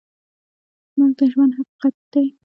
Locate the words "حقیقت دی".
1.57-2.25